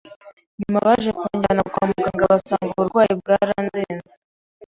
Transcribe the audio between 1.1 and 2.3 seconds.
kujyana kwa muganga